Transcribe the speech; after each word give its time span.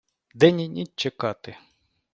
День 0.33 0.59
і 0.61 0.69
ніч 0.69 0.89
чекати. 0.95 1.55